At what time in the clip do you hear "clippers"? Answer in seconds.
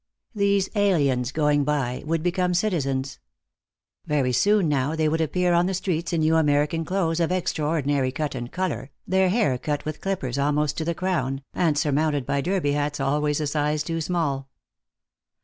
10.01-10.39